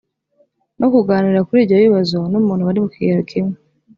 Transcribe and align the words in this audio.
no 0.79 0.87
kuganira 0.93 1.45
kuri 1.47 1.59
ibyo 1.63 1.75
bibazo 1.83 2.17
n 2.31 2.33
umuntu 2.41 2.65
bari 2.67 2.79
mu 2.83 2.89
kigero 2.93 3.21
kimwe 3.29 3.55